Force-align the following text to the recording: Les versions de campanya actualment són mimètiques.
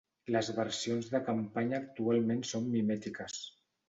Les 0.35 0.47
versions 0.59 1.09
de 1.15 1.19
campanya 1.27 1.81
actualment 1.81 2.41
són 2.53 2.65
mimètiques. 2.77 3.37